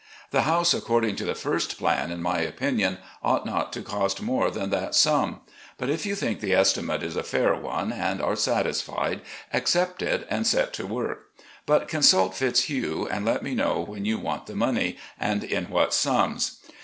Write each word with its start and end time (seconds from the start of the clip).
The 0.31 0.41
house 0.49 0.73
according 0.73 1.15
to 1.17 1.25
the 1.25 1.35
first 1.35 1.77
plan, 1.77 2.09
in 2.09 2.23
my 2.23 2.39
opinion, 2.39 2.97
ought 3.21 3.45
not 3.45 3.71
to 3.73 3.83
cost 3.83 4.19
more 4.19 4.49
than 4.49 4.71
that 4.71 4.95
sum. 4.95 5.41
But 5.77 5.91
if 5.91 6.07
you 6.07 6.15
think 6.15 6.39
the 6.39 6.55
estimate 6.55 7.03
is 7.03 7.15
a 7.15 7.21
fair 7.21 7.53
one, 7.53 7.93
and 7.93 8.19
are 8.19 8.35
satisfied, 8.35 9.21
accept 9.53 10.01
it 10.01 10.25
and 10.27 10.47
set 10.47 10.73
to 10.73 10.87
work. 10.87 11.27
But 11.67 11.87
consult 11.87 12.33
Fitzhugh, 12.33 13.07
and 13.11 13.23
let 13.25 13.43
me 13.43 13.53
know 13.53 13.79
when 13.81 14.03
you 14.05 14.17
want 14.17 14.47
the 14.47 14.55
money, 14.55 14.97
and 15.19 15.43
in 15.43 15.65
what 15.69 15.93
sums. 15.93 16.61